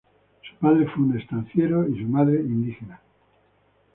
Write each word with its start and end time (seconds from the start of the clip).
Su 0.41 0.55
padre 0.55 0.87
fue 0.87 1.03
un 1.03 1.15
estanciero 1.19 1.87
y 1.87 1.95
su 1.99 2.07
madre 2.09 2.39
indígena. 2.41 2.99